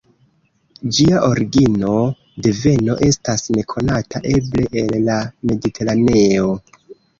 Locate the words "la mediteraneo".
5.11-6.53